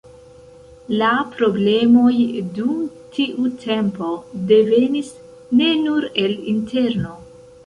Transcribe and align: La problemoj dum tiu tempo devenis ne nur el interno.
La 1.01 1.09
problemoj 1.33 2.15
dum 2.55 2.79
tiu 3.19 3.51
tempo 3.67 4.09
devenis 4.53 5.13
ne 5.61 5.71
nur 5.85 6.09
el 6.27 6.37
interno. 6.55 7.15